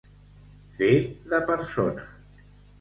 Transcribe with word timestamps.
Fer 0.79 0.89
de 1.35 1.43
persona. 1.53 2.11